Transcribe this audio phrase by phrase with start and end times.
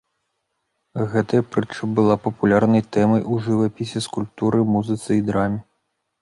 [1.11, 5.61] Гэтая прытча была папулярнай тэмай у жывапісе, скульптуры, музыцы і драме.